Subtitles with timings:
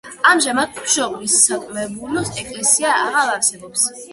[0.27, 3.89] ამჟამად ღვთისმშობლის საკრებულო ეკლესია აღარ არსებობს.